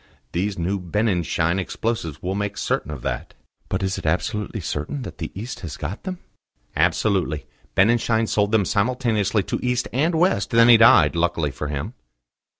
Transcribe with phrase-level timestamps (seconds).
[0.31, 3.35] These new Benninschein explosives will make certain of that."
[3.69, 6.17] "But is it absolutely certain that the East has got them?"
[6.75, 7.45] "Absolutely.
[7.75, 11.93] Benninschein sold them simultaneously to East and West; then he died, luckily for him."